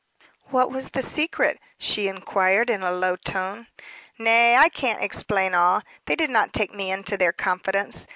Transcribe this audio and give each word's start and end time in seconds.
"What 0.45 0.71
was 0.71 0.89
the 0.89 1.03
secret?" 1.03 1.59
she 1.77 2.07
inquired, 2.07 2.71
in 2.71 2.81
a 2.81 2.89
low 2.89 3.15
tone. 3.15 3.67
"Nay, 4.17 4.57
I 4.57 4.67
can't 4.67 5.03
explain 5.03 5.53
all; 5.53 5.83
they 6.07 6.15
did 6.15 6.31
not 6.31 6.53
take 6.53 6.73
me 6.73 6.89
into 6.91 7.17
their 7.17 7.31
confidence. 7.31 8.07